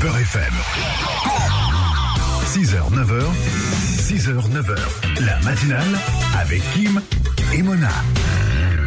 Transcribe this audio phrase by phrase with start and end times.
[0.00, 0.54] Beurre FM.
[2.46, 3.24] 6h, 9h,
[3.98, 5.24] 6h, 9h.
[5.24, 5.98] La matinale
[6.40, 7.00] avec Kim
[7.52, 7.88] et Mona.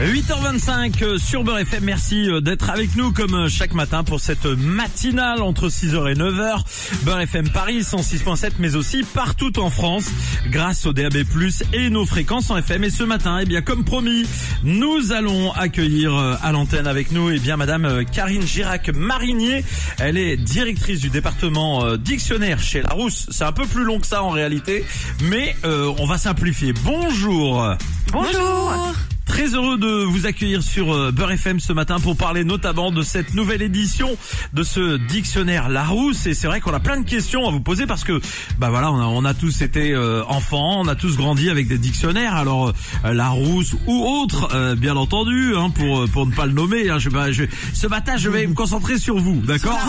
[0.02, 1.84] 8h25 euh, sur Beurre FM.
[1.84, 6.16] Merci euh, d'être avec nous comme euh, chaque matin pour cette matinale entre 6h et
[6.16, 7.04] 9h.
[7.04, 10.10] Beurre FM Paris 106.7 mais aussi partout en France
[10.50, 11.18] grâce au DAB+
[11.74, 12.84] et nos fréquences en FM.
[12.86, 14.26] Et ce matin, eh bien comme promis,
[14.64, 19.64] nous allons accueillir à l'antenne avec nous eh bien madame Karine Girac Marinier.
[20.00, 23.28] Elle est directrice du département dictionnaire chez Larousse.
[23.30, 24.84] C'est un peu plus long que ça en réalité,
[25.26, 26.74] mais on va simplifier.
[26.74, 27.76] Bonjour.
[28.12, 28.96] Bonjour.
[29.32, 33.02] Très heureux de vous accueillir sur euh, Beurre FM ce matin pour parler notamment de
[33.02, 34.10] cette nouvelle édition
[34.52, 36.26] de ce dictionnaire Larousse.
[36.26, 38.20] Et c'est vrai qu'on a plein de questions à vous poser parce que,
[38.60, 41.70] bah voilà, on a, on a tous été euh, enfants, on a tous grandi avec
[41.70, 42.36] des dictionnaires.
[42.36, 42.74] Alors
[43.06, 46.90] euh, Larousse ou autre, bien entendu, hein, pour pour ne pas le nommer.
[46.90, 49.80] Hein, je, bah, je, ce matin, je vais me concentrer sur vous, d'accord?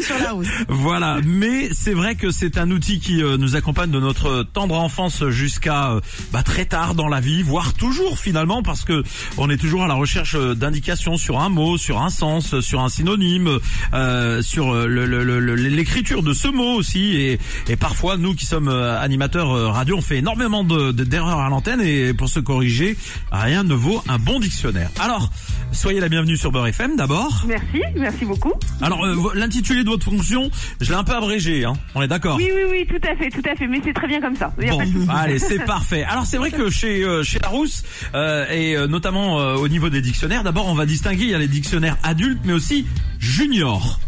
[0.00, 0.48] Sur Larousse.
[0.68, 1.18] voilà.
[1.22, 6.00] Mais c'est vrai que c'est un outil qui nous accompagne de notre tendre enfance jusqu'à
[6.32, 9.02] bah, très tard dans la vie, voire toujours finalement parce que
[9.36, 12.88] on est toujours à la recherche d'indications sur un mot, sur un sens, sur un
[12.88, 13.58] synonyme,
[13.94, 17.16] euh, sur l'écriture de ce mot aussi.
[17.16, 21.48] Et, et, parfois, nous qui sommes euh, animateurs euh, radio, on fait énormément d'erreurs à
[21.48, 22.96] l'antenne et pour se corriger,
[23.32, 24.90] rien ne vaut un bon dictionnaire.
[25.00, 25.30] Alors,
[25.72, 27.44] soyez la bienvenue sur Beurre FM d'abord.
[27.46, 28.52] Merci, merci beaucoup.
[28.80, 30.50] Alors, l'intitulé de votre fonction,
[30.80, 31.74] je l'ai un peu abrégé, hein.
[31.94, 32.36] on est d'accord?
[32.36, 34.52] Oui, oui, oui, tout à fait, tout à fait, mais c'est très bien comme ça.
[34.56, 36.04] Bon, allez, c'est parfait.
[36.04, 37.82] Alors, c'est vrai que chez, chez Larousse,
[38.14, 40.42] euh, et euh, notamment euh, au niveau des dictionnaires.
[40.42, 42.86] D'abord, on va distinguer, il y a les dictionnaires adultes, mais aussi
[43.18, 43.98] juniors.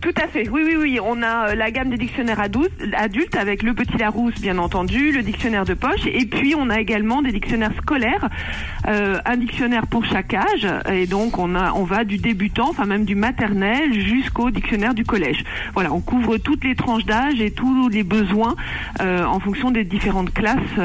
[0.00, 0.48] Tout à fait.
[0.48, 0.98] Oui, oui, oui.
[1.02, 5.64] On a la gamme des dictionnaires adultes avec le petit Larousse, bien entendu, le dictionnaire
[5.64, 8.28] de poche, et puis on a également des dictionnaires scolaires,
[8.84, 13.04] un dictionnaire pour chaque âge, et donc on a, on va du débutant, enfin même
[13.04, 15.42] du maternel, jusqu'au dictionnaire du collège.
[15.74, 18.54] Voilà, on couvre toutes les tranches d'âge et tous les besoins
[19.00, 20.78] en fonction des différentes classes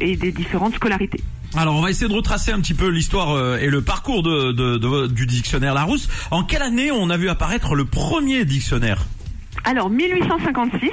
[0.00, 1.24] et des différentes scolarités.
[1.56, 5.26] Alors on va essayer de retracer un petit peu l'histoire euh, et le parcours du
[5.26, 6.08] dictionnaire Larousse.
[6.32, 9.04] En quelle année on a vu apparaître le premier dictionnaire?
[9.66, 10.90] Alors, 1856,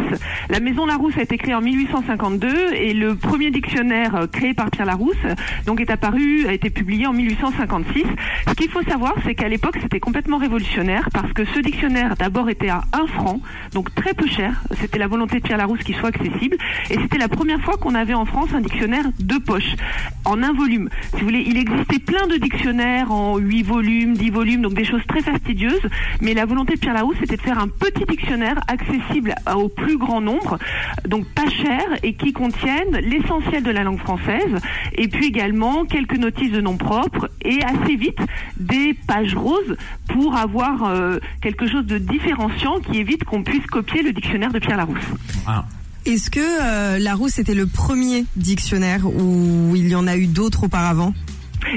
[0.50, 4.72] la Maison Larousse a été créée en 1852 et le premier dictionnaire euh, créé par
[4.72, 5.18] Pierre Larousse
[5.66, 8.06] donc est apparu, a été publié en 1856.
[8.48, 12.50] Ce qu'il faut savoir, c'est qu'à l'époque, c'était complètement révolutionnaire parce que ce dictionnaire d'abord
[12.50, 13.42] était à 1 franc,
[13.74, 14.64] donc très peu cher.
[14.80, 16.56] C'était la volonté de Pierre Larousse qu'il soit accessible
[16.90, 19.76] et c'était la première fois qu'on avait en France un dictionnaire de poche
[20.24, 20.90] en un volume.
[21.14, 24.86] Si vous voulez, il existait plein de dictionnaires en 8 volumes, 10 volumes, donc des
[24.86, 25.88] choses très fastidieuses,
[26.22, 29.98] mais la volonté de Pierre Larousse, c'était de faire un petit dictionnaire accessible au plus
[29.98, 30.58] grand nombre,
[31.08, 34.56] donc pas cher et qui contiennent l'essentiel de la langue française
[34.94, 38.20] et puis également quelques notices de nom propres et assez vite
[38.58, 39.76] des pages roses
[40.08, 44.60] pour avoir euh, quelque chose de différenciant qui évite qu'on puisse copier le dictionnaire de
[44.60, 44.98] Pierre Larousse.
[45.48, 45.66] Ah.
[46.06, 50.64] Est-ce que euh, Larousse était le premier dictionnaire ou il y en a eu d'autres
[50.64, 51.14] auparavant?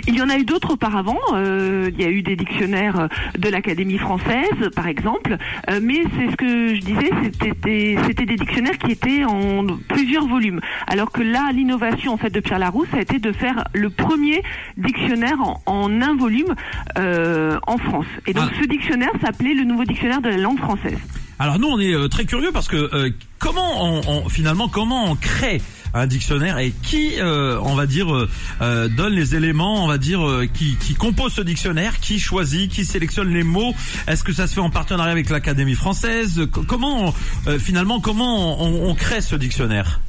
[0.07, 1.19] Il y en a eu d'autres auparavant.
[1.33, 5.37] Euh, il y a eu des dictionnaires de l'Académie française, par exemple.
[5.71, 10.61] Euh, mais c'est ce que je disais, c'était des, dictionnaires qui étaient en plusieurs volumes.
[10.87, 14.43] Alors que là, l'innovation en fait de Pierre Larousse a été de faire le premier
[14.77, 16.55] dictionnaire en, un volume
[16.99, 18.07] euh, en France.
[18.27, 18.57] Et donc ah.
[18.61, 20.99] ce dictionnaire s'appelait le Nouveau Dictionnaire de la langue française.
[21.39, 25.61] Alors nous, on est très curieux parce que comment on, finalement comment on crée
[25.95, 28.29] un dictionnaire et qui, euh, on va dire, euh,
[28.61, 30.21] euh, donne les éléments, on va dire,
[30.53, 33.75] qui, qui compose ce dictionnaire, qui choisit, qui sélectionne les mots.
[34.07, 36.43] Est-ce que ça se fait en partenariat avec l'Académie française?
[36.67, 37.15] Comment,
[37.59, 40.01] finalement, comment on crée ce dictionnaire?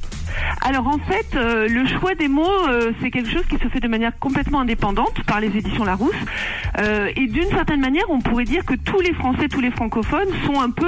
[0.62, 3.80] Alors en fait, euh, le choix des mots, euh, c'est quelque chose qui se fait
[3.80, 6.14] de manière complètement indépendante par les éditions Larousse.
[6.78, 10.28] Euh, et d'une certaine manière, on pourrait dire que tous les Français, tous les francophones
[10.44, 10.86] sont un peu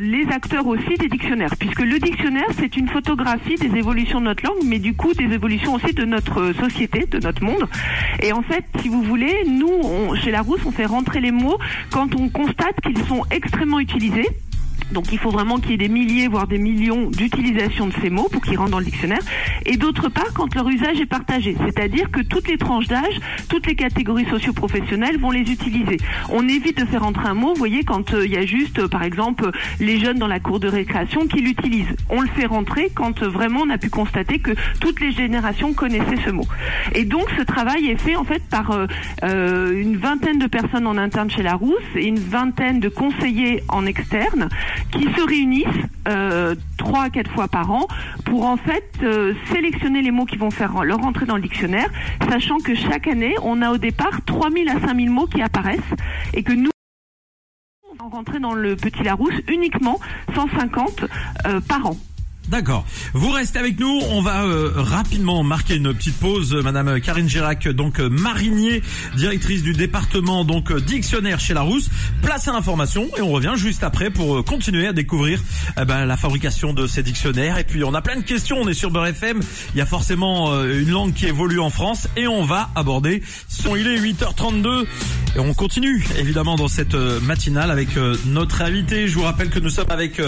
[0.00, 4.44] les acteurs aussi des dictionnaires, puisque le dictionnaire, c'est une photographie des évolutions de notre
[4.44, 7.68] langue, mais du coup des évolutions aussi de notre société, de notre monde.
[8.22, 11.58] Et en fait, si vous voulez, nous, chez Larousse, on fait rentrer les mots
[11.90, 14.28] quand on constate qu'ils sont extrêmement utilisés
[14.92, 18.10] donc il faut vraiment qu'il y ait des milliers, voire des millions d'utilisations de ces
[18.10, 19.20] mots pour qu'ils rentrent dans le dictionnaire.
[19.64, 23.66] Et d'autre part, quand leur usage est partagé, c'est-à-dire que toutes les tranches d'âge, toutes
[23.66, 25.96] les catégories socio-professionnelles vont les utiliser.
[26.30, 28.78] On évite de faire entrer un mot, vous voyez, quand euh, il y a juste,
[28.78, 29.50] euh, par exemple,
[29.80, 31.94] les jeunes dans la cour de récréation qui l'utilisent.
[32.08, 35.72] On le fait rentrer quand euh, vraiment on a pu constater que toutes les générations
[35.72, 36.46] connaissaient ce mot.
[36.94, 38.86] Et donc ce travail est fait en fait par
[39.22, 44.48] une vingtaine de personnes en interne chez Larousse et une vingtaine de conseillers en externe
[44.92, 45.66] qui se réunissent
[46.08, 47.86] euh, trois à quatre fois par an
[48.24, 51.88] pour en fait euh, sélectionner les mots qui vont faire leur entrée dans le dictionnaire,
[52.28, 55.80] sachant que chaque année, on a au départ 3000 à 5000 mots qui apparaissent
[56.34, 56.70] et que nous
[58.10, 59.98] rentrer dans le Petit Larousse uniquement
[60.34, 61.04] 150
[61.46, 61.96] euh, par an.
[62.48, 62.86] D'accord.
[63.12, 64.00] Vous restez avec nous.
[64.10, 66.54] On va euh, rapidement marquer une petite pause.
[66.54, 68.82] Madame Karine Girac, donc euh, marinier,
[69.16, 71.90] directrice du département, donc euh, dictionnaire chez Larousse.
[72.22, 75.42] Place à l'information et on revient juste après pour continuer à découvrir
[75.80, 77.58] eh ben, la fabrication de ces dictionnaires.
[77.58, 78.58] Et puis on a plein de questions.
[78.60, 79.06] On est sur Beurre.
[79.06, 83.22] Il y a forcément une langue qui évolue en France et on va aborder.
[83.48, 84.84] Son il est 8h32
[85.36, 87.88] et on continue évidemment dans cette matinale avec
[88.26, 89.06] notre invité.
[89.06, 90.20] Je vous rappelle que nous sommes avec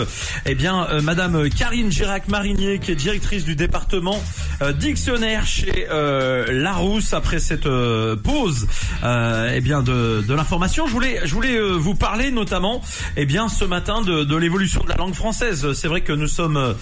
[0.46, 4.22] eh bien Madame Karine Girac Marinier, qui est directrice du département
[4.62, 7.12] euh, dictionnaire chez euh, Larousse.
[7.12, 8.66] Après cette euh, pause,
[9.02, 12.80] eh bien de, de l'information, je voulais, je voulais vous parler notamment,
[13.16, 15.72] eh bien ce matin de, de l'évolution de la langue française.
[15.74, 16.74] C'est vrai que nous sommes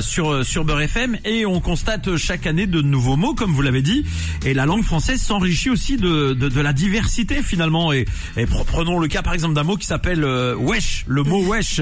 [0.00, 3.82] sur sur Beurre FM et on constate chaque année de nouveaux mots, comme vous l'avez
[3.82, 4.04] dit,
[4.44, 7.92] et la langue française s'enrichit aussi de, de, de, la diversité finalement.
[7.92, 8.06] Et,
[8.36, 11.80] et prenons le cas par exemple d'un mot qui s'appelle wesh, le mot wesh.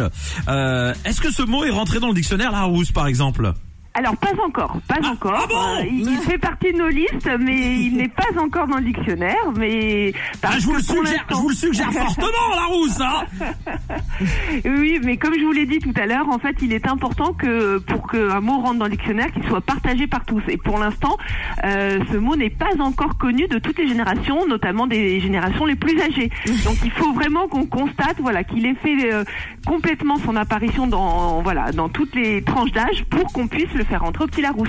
[0.49, 3.55] Est-ce que ce mot est rentré dans le dictionnaire là par exemple
[3.95, 5.49] alors pas encore, pas ah, encore.
[5.55, 8.85] Ah euh, il, fait partie de nos listes, mais il n'est pas encore dans le
[8.85, 9.53] dictionnaire.
[9.57, 13.01] Mais ah, je, vous le suggère, je vous le suggère fortement, la rousse.
[13.01, 13.25] Hein
[14.65, 17.35] oui, mais comme je vous l'ai dit tout à l'heure, en fait, il est important
[17.35, 20.43] que pour qu'un mot rentre dans le dictionnaire, qu'il soit partagé par tous.
[20.49, 21.19] Et pour l'instant,
[21.65, 25.77] euh, ce mot n'est pas encore connu de toutes les générations, notamment des générations les
[25.77, 26.31] plus âgées.
[26.65, 29.25] Donc il faut vraiment qu'on constate, voilà, qu'il ait fait euh,
[29.67, 34.01] complètement son apparition dans voilà dans toutes les tranches d'âge pour qu'on puisse le faire
[34.01, 34.69] rentrer au Petit Larousse.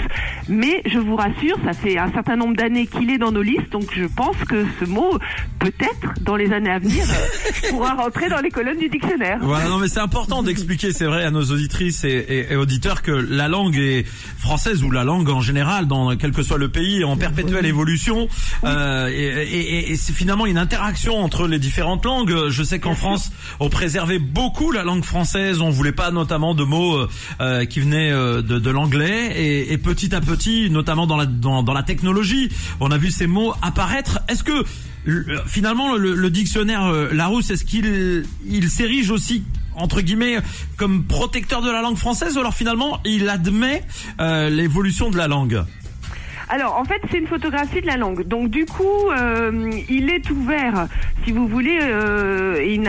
[0.50, 3.72] Mais je vous rassure, ça fait un certain nombre d'années qu'il est dans nos listes,
[3.72, 5.18] donc je pense que ce mot,
[5.60, 9.40] peut-être, dans les années à venir, euh, pourra rentrer dans les colonnes du dictionnaire.
[9.42, 13.48] Voilà, non mais c'est important d'expliquer, c'est vrai, à nos auditrices et, auditeurs que la
[13.48, 14.06] langue est
[14.38, 17.66] française ou la langue en général, dans quel que soit le pays, est en perpétuelle
[17.66, 18.28] évolution.
[18.64, 22.50] Euh, et, et c'est finalement une interaction entre les différentes langues.
[22.50, 25.62] Je sais qu'en France, on préservait beaucoup la langue française.
[25.62, 27.08] On voulait pas notamment de mots
[27.42, 32.92] euh, qui venaient de, de l'anglais et, petit à petit, notamment dans la, technologie, on
[32.92, 34.20] a vu ces mots apparaître.
[34.28, 34.64] Est-ce que
[35.46, 39.44] finalement le, dictionnaire euh, Larousse, est-ce qu'il il s'érige aussi
[39.76, 40.38] entre guillemets
[40.78, 43.84] comme protecteur de la langue française ou alors finalement il admet
[44.22, 45.64] euh, l'évolution de la langue?
[46.54, 48.28] Alors, en fait, c'est une photographie de la langue.
[48.28, 50.88] Donc, du coup, euh, il est ouvert,
[51.26, 52.82] si vous voulez, euh, il,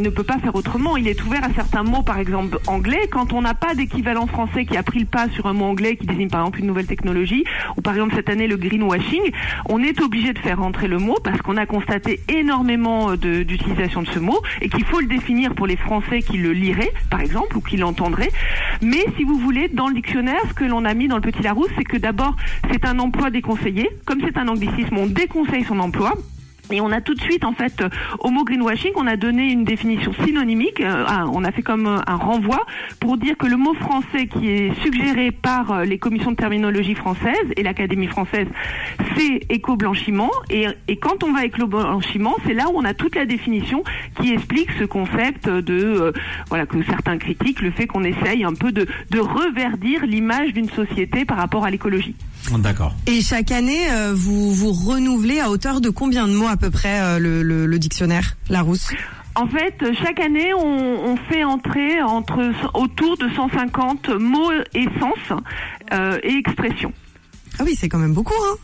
[0.00, 0.96] ne peut pas faire autrement.
[0.96, 3.08] Il est ouvert à certains mots, par exemple anglais.
[3.10, 5.96] Quand on n'a pas d'équivalent français qui a pris le pas sur un mot anglais
[5.96, 7.44] qui désigne par exemple une nouvelle technologie,
[7.76, 9.32] ou par exemple cette année le greenwashing,
[9.68, 14.08] on est obligé de faire rentrer le mot parce qu'on a constaté énormément d'utilisation de,
[14.08, 17.58] ce mot et qu'il faut le définir pour les Français qui le liraient, par exemple,
[17.58, 18.32] ou qui l'entendraient.
[18.80, 21.42] Mais si vous voulez, dans le dictionnaire, ce que l'on a mis dans le petit
[21.42, 22.34] Larousse, c'est que d'abord,
[22.72, 23.90] c'est un emploi déconseillé.
[24.06, 26.12] Comme c'est un anglicisme, on déconseille son emploi.
[26.72, 27.82] Et on a tout de suite, en fait,
[28.20, 30.80] au mot greenwashing, on a donné une définition synonymique.
[30.80, 32.64] Euh, on a fait comme un renvoi
[33.00, 36.94] pour dire que le mot français qui est suggéré par euh, les commissions de terminologie
[36.94, 38.46] françaises et l'Académie française,
[39.16, 40.30] c'est éco-blanchiment.
[40.48, 43.26] Et, et, quand on va avec le blanchiment, c'est là où on a toute la
[43.26, 43.82] définition
[44.20, 46.12] qui explique ce concept de, euh,
[46.48, 50.70] voilà, que certains critiquent, le fait qu'on essaye un peu de, de reverdir l'image d'une
[50.70, 52.14] société par rapport à l'écologie.
[52.58, 52.94] D'accord.
[53.06, 57.00] Et chaque année, vous vous renouvelez à hauteur de combien de mots à peu près
[57.00, 58.90] euh, le, le, dictionnaire Larousse
[59.36, 65.38] en fait, chaque année, on, fait entrer entre autour de 150 mots et sens
[65.92, 66.92] euh, et expressions.
[67.58, 68.56] Ah oui, c'est quand même beaucoup, hein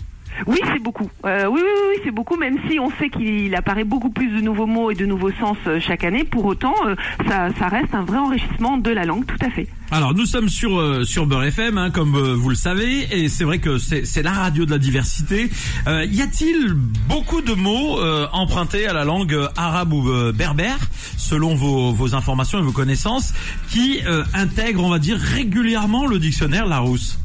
[0.46, 1.10] oui, c'est beaucoup.
[1.24, 4.40] Euh, oui, oui, oui, c'est beaucoup, même si on sait qu'il apparaît beaucoup plus de
[4.40, 6.24] nouveaux mots et de nouveaux sens euh, chaque année.
[6.24, 6.94] Pour autant, euh,
[7.26, 9.68] ça, ça, reste un vrai enrichissement de la langue, tout à fait.
[9.90, 13.60] Alors, nous sommes sur sur Beurre FM, hein, comme vous le savez, et c'est vrai
[13.60, 15.48] que c'est la radio de la diversité.
[15.86, 16.74] y a-t-il
[17.08, 18.00] beaucoup de mots
[18.32, 20.78] empruntés à la langue arabe ou berbère,
[21.16, 23.32] selon vos, vos informations et vos connaissances,
[23.70, 24.00] qui
[24.34, 27.20] intègrent, on va dire, régulièrement le dictionnaire Larousse?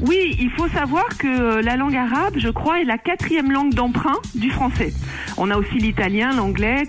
[0.00, 3.74] Oui, il faut savoir que euh, la langue arabe, je crois, est la quatrième langue
[3.74, 4.92] d'emprunt du français.
[5.36, 6.84] On a aussi l'italien, l'anglais,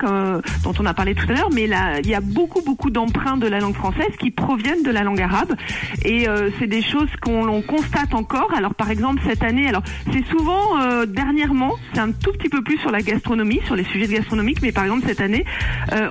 [0.63, 3.38] dont on a parlé tout à l'heure, mais là, il y a beaucoup, beaucoup d'emprunts
[3.38, 5.56] de la langue française qui proviennent de la langue arabe.
[6.04, 8.52] Et euh, c'est des choses qu'on constate encore.
[8.56, 12.62] Alors, par exemple, cette année, alors c'est souvent euh, dernièrement, c'est un tout petit peu
[12.63, 15.46] plus sur la gastronomie, sur les sujets gastronomiques, mais par exemple cette année,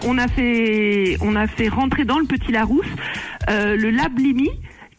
[0.06, 2.86] on a fait, on a fait rentrer dans le petit Larousse
[3.48, 4.50] le lablimi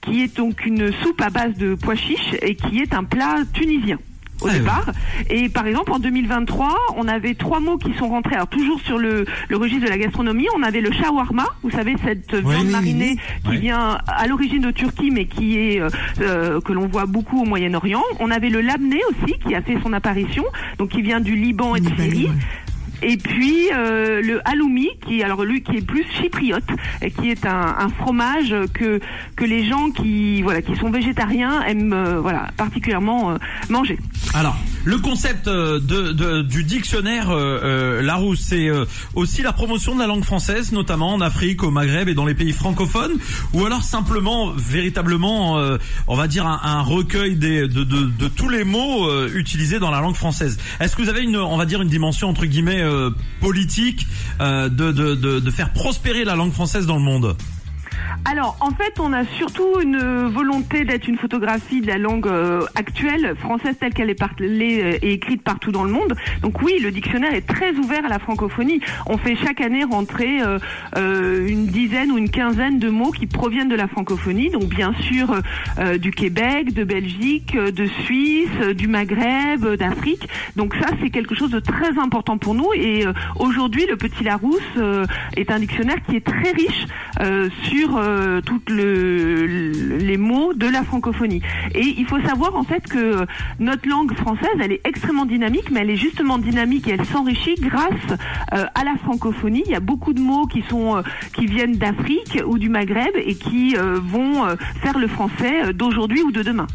[0.04, 3.38] qui est donc une soupe à base de pois chiches et qui est un plat
[3.54, 3.98] tunisien
[4.44, 4.86] au ah départ.
[5.30, 8.36] Et par exemple, en 2023, on avait trois mots qui sont rentrés.
[8.36, 11.96] Alors toujours sur le, le registre de la gastronomie, on avait le shawarma, vous savez
[12.04, 15.90] cette viande marinée qui vient à l'origine de Turquie, mais qui est euh,
[16.22, 18.04] euh, que l'on voit beaucoup au Moyen-Orient.
[18.20, 20.44] On avait le labné aussi qui a fait son apparition,
[20.78, 22.30] donc qui vient du Liban et de Syrie.
[23.04, 26.64] Et puis euh, le halloumi, qui alors lui qui est plus chypriote,
[27.02, 29.00] et qui est un, fromage que
[29.36, 33.38] que les gens qui voilà qui sont végétariens aiment euh, voilà particulièrement euh,
[33.70, 33.98] manger.
[34.34, 34.56] Alors,
[34.86, 38.70] le concept euh, du dictionnaire euh, euh, Larousse, c'est
[39.16, 42.34] aussi la promotion de la langue française, notamment en Afrique, au Maghreb et dans les
[42.34, 43.18] pays francophones,
[43.54, 45.58] ou alors simplement, véritablement,
[46.08, 50.58] on va dire un, recueil de, tous les mots utilisés dans la langue française.
[50.80, 52.84] Est-ce que vous avez une, on va dire une dimension entre guillemets
[53.40, 54.08] politique
[54.40, 57.36] de, de faire prospérer la langue française dans le monde?
[58.26, 62.62] Alors, en fait, on a surtout une volonté d'être une photographie de la langue euh,
[62.76, 66.14] actuelle, française telle qu'elle est parlée euh, et écrite partout dans le monde.
[66.42, 68.80] Donc oui, le dictionnaire est très ouvert à la francophonie.
[69.06, 70.60] On fait chaque année rentrer euh,
[70.98, 74.50] euh, une dizaine ou une quinzaine de mots qui proviennent de la francophonie.
[74.50, 75.36] Donc bien sûr
[75.80, 80.28] euh, du Québec, de Belgique, de Suisse, du Maghreb, d'Afrique.
[80.56, 82.70] Donc ça, c'est quelque chose de très important pour nous.
[82.76, 83.06] Et
[83.38, 84.62] aujourd'hui, le Petit Larousse
[85.38, 86.86] est un dictionnaire qui est très riche
[87.64, 91.42] sur euh, le- les mots de la francophonie.
[91.76, 93.26] Et il faut savoir en fait que
[93.60, 97.56] notre langue française, elle est extrêmement dynamique, mais elle est justement dynamique et elle s'enrichit
[97.60, 97.92] grâce
[98.54, 99.64] euh, à la francophonie.
[99.66, 101.02] Il y a beaucoup de mots qui sont euh,
[101.36, 104.46] qui viennent d'Afrique ou du Maghreb et qui euh, vont
[104.82, 106.68] faire le français d'aujourd'hui ou de demain.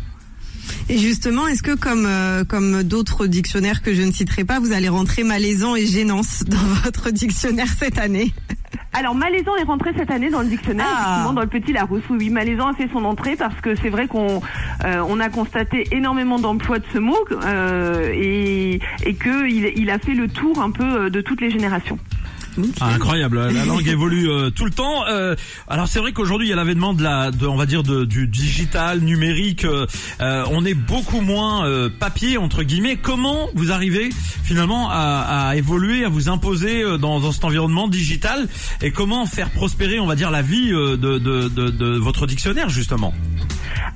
[0.91, 2.09] Et justement, est-ce que comme
[2.49, 6.57] comme d'autres dictionnaires que je ne citerai pas, vous allez rentrer malaisant et gênance dans
[6.85, 8.33] votre dictionnaire cette année?
[8.95, 11.01] Alors Malaisan est rentré cette année dans le dictionnaire, Ah.
[11.03, 12.03] effectivement dans le Petit Larousse.
[12.11, 14.41] Oui, oui, Malaisan a fait son entrée parce que c'est vrai qu'on
[14.85, 19.91] euh, on a constaté énormément d'emplois de ce mot euh, et, et que il, il
[19.91, 21.99] a fait le tour un peu euh, de toutes les générations.
[22.81, 25.07] Ah, incroyable, la langue évolue euh, tout le temps.
[25.07, 25.35] Euh,
[25.69, 28.05] alors c'est vrai qu'aujourd'hui il y a l'avènement de la, de, on va dire de,
[28.05, 29.65] du digital numérique.
[29.65, 29.87] euh,
[30.21, 32.97] euh, on est beaucoup moins euh, papier entre guillemets.
[32.97, 34.11] Comment vous arrivez
[34.45, 38.49] finalement à, à évoluer, à vous imposer euh, dans, dans cet environnement digital?
[38.83, 42.69] Et comment faire prospérer, on va dire, la vie de, de, de, de votre dictionnaire
[42.69, 43.15] justement?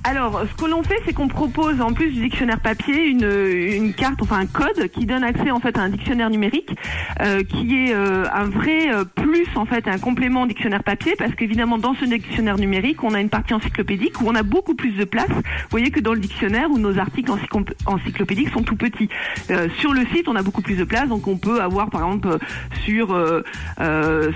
[0.04, 3.94] Alors, ce que l'on fait, c'est qu'on propose en plus du dictionnaire papier une, une
[3.94, 6.76] carte, enfin un code qui donne accès en fait à un dictionnaire numérique,
[7.20, 11.14] euh, qui est euh, un vrai euh, plus en fait, un complément au dictionnaire papier,
[11.16, 14.74] parce qu'évidemment dans ce dictionnaire numérique, on a une partie encyclopédique où on a beaucoup
[14.74, 15.28] plus de place.
[15.30, 19.08] Vous voyez que dans le dictionnaire où nos articles encyclop- encyclopédiques sont tout petits.
[19.50, 22.04] Euh, sur le site, on a beaucoup plus de place, donc on peut avoir par
[22.06, 22.38] exemple euh,
[22.84, 23.42] sur euh,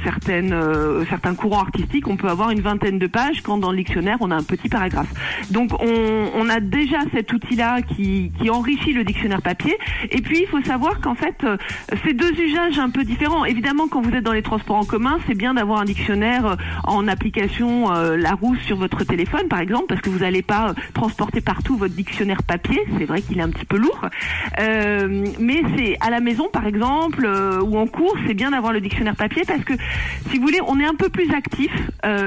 [0.04, 0.54] certaines
[1.10, 4.30] certains courants artistiques, on peut avoir une vingtaine de pages, quand dans le dictionnaire, on
[4.30, 5.12] a un petit paragraphe.
[5.56, 9.74] Donc on, a déjà cet outil-là qui, qui enrichit le dictionnaire papier.
[10.10, 11.56] Et puis il faut savoir qu'en fait, euh,
[12.04, 13.46] c'est deux usages un peu différents.
[13.46, 16.54] Évidemment, quand vous êtes dans les transports en commun, c'est bien d'avoir un dictionnaire euh,
[16.84, 20.74] en application euh, Larousse sur votre téléphone, par exemple, parce que vous n'allez pas euh,
[20.92, 22.78] transporter partout votre dictionnaire papier.
[22.98, 24.02] C'est vrai qu'il est un petit peu lourd.
[24.58, 27.26] Mais c'est à la maison, par exemple,
[27.62, 29.72] ou en cours, c'est bien d'avoir le dictionnaire papier parce que,
[30.30, 31.72] si vous voulez, on est un peu plus actif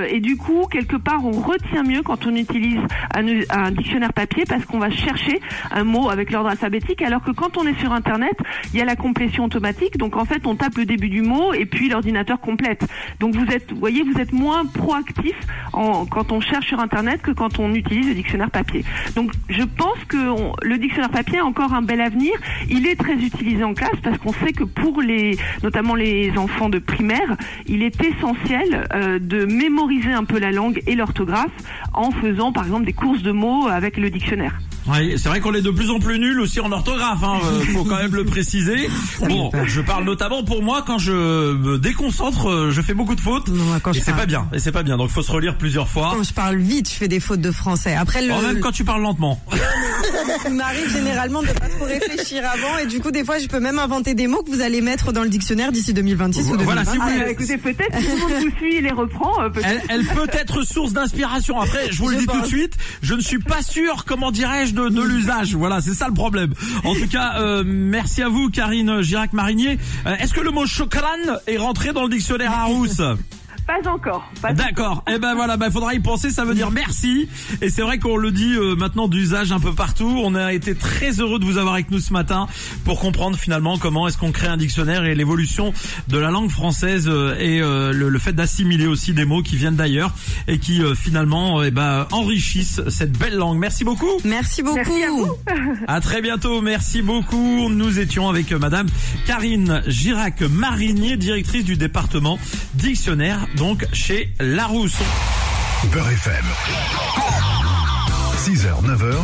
[0.10, 2.80] et du coup, quelque part, on retient mieux quand on utilise
[3.20, 5.40] un, dictionnaire papier parce qu'on va chercher
[5.72, 8.38] un mot avec l'ordre alphabétique, alors que quand on est sur Internet,
[8.74, 9.98] il y a la complétion automatique.
[9.98, 12.86] Donc en fait, on tape le début du mot et puis l'ordinateur complète.
[13.20, 15.36] Donc vous êtes, voyez, vous êtes moins proactif
[15.72, 18.84] quand on cherche sur Internet que quand on utilise le dictionnaire papier.
[19.16, 20.18] Donc je pense que
[20.66, 22.34] le dictionnaire papier a encore un bel avenir.
[22.70, 26.70] Il est très utilisé en classe parce qu'on sait que pour les, notamment les enfants
[26.70, 31.52] de primaire, il est essentiel euh, de mémoriser un peu la langue et l'orthographe
[31.94, 34.60] en faisant par exemple des de mots avec le dictionnaire.
[34.88, 37.60] Ouais, c'est vrai qu'on est de plus en plus nuls aussi en orthographe, hein, euh,
[37.74, 38.90] faut quand même le préciser.
[39.28, 43.22] Bon, je parle notamment pour moi quand je me déconcentre, euh, je fais beaucoup de
[43.22, 44.98] fautes Non, quand et je c'est parle- pas bien, et c'est pas bien.
[44.98, 46.14] Donc faut se relire plusieurs fois.
[46.16, 47.94] Quand je parle vite, je fais des fautes de français.
[47.96, 49.40] Après, le, Oh, même quand tu parles lentement.
[50.48, 53.60] il m'arrive généralement de pas trop réfléchir avant et du coup, des fois, je peux
[53.60, 56.66] même inventer des mots que vous allez mettre dans le dictionnaire d'ici 2026 ou 2027.
[56.66, 58.92] Voilà, si vous Ah, voulez- écoutez, peut-être si tout le monde vous suit et les
[58.92, 59.68] reprend, euh, peut-être.
[59.90, 61.60] Elle, elle peut être source d'inspiration.
[61.60, 64.69] Après, je vous le dis tout de suite, je ne suis pas sûr, comment dirais-je,
[64.74, 65.56] de, de l'usage.
[65.56, 66.54] Voilà, c'est ça le problème.
[66.84, 69.78] En tout cas, euh, merci à vous, Karine Girac-Marinier.
[70.06, 71.00] Euh, Est-ce que le mot chocran
[71.48, 73.02] est rentré dans le dictionnaire Larousse
[73.70, 74.28] Pas encore.
[74.42, 75.04] Pas D'accord.
[75.08, 76.32] Eh ben voilà, ben faudra y penser.
[76.32, 77.30] Ça veut dire merci.
[77.62, 80.20] Et c'est vrai qu'on le dit euh, maintenant d'usage un peu partout.
[80.24, 82.48] On a été très heureux de vous avoir avec nous ce matin
[82.84, 85.72] pour comprendre finalement comment est-ce qu'on crée un dictionnaire et l'évolution
[86.08, 89.56] de la langue française euh, et euh, le, le fait d'assimiler aussi des mots qui
[89.56, 90.16] viennent d'ailleurs
[90.48, 93.60] et qui euh, finalement euh, eh ben enrichissent cette belle langue.
[93.60, 94.10] Merci beaucoup.
[94.26, 94.78] Merci beaucoup.
[94.78, 95.28] Merci à vous.
[95.88, 96.62] À très bientôt.
[96.62, 97.70] Merci beaucoup.
[97.70, 98.88] Nous étions avec euh, Madame
[99.28, 102.40] Karine Girac-Marinier, directrice du département
[102.74, 105.02] dictionnaire, donc chez Larousse.
[105.92, 106.46] Beurre FM.
[108.38, 109.16] 6h, 9h,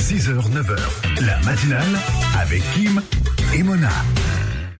[0.00, 0.78] 6h, 9h.
[1.20, 1.98] La matinale
[2.40, 3.02] avec Kim
[3.54, 3.90] et Mona.